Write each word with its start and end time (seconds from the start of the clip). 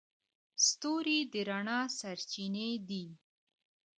ستوري 0.67 1.19
د 1.31 1.33
رڼا 1.49 1.79
سرچینې 1.99 2.69
دي. 2.87 3.05